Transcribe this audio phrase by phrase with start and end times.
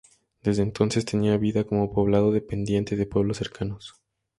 [0.41, 3.93] Desde entonces tiene vida como poblado dependiente de pueblos cercanos.